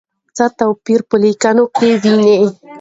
[0.35, 2.49] څه توپیر په لیکنه کې نه وینو؟